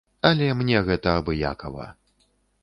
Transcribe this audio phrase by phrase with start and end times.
[0.29, 1.85] Але мне гэта абыякава.